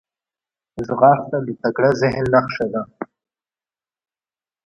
ځغاسته 0.87 1.37
د 1.45 1.49
تکړه 1.61 1.91
ذهن 2.01 2.25
نښه 2.33 2.65
ده 2.73 2.81